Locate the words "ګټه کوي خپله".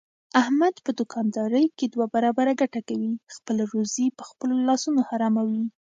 2.61-3.63